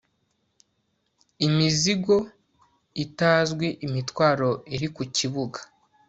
imizigo 1.47 2.15
itazwi 3.03 3.67
imitwaro 3.85 4.49
iri 4.75 4.87
ku 4.95 5.03
kibuga 5.15 5.59